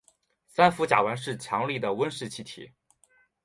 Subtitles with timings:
[0.47, 2.71] 三氟甲烷是强力的温室气体。